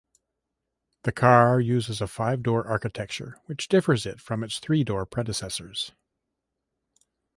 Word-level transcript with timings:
The 1.03 1.11
car 1.11 1.59
uses 1.61 2.01
a 2.01 2.07
five-door 2.07 2.65
architecture, 2.65 3.39
which 3.45 3.67
differs 3.67 4.07
it 4.07 4.19
from 4.19 4.43
its 4.43 4.57
three-door 4.57 5.05
predecessors. 5.05 5.91